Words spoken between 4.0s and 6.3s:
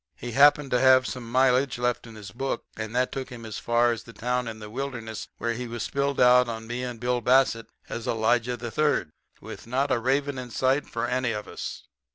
the town in the wilderness where he was spilled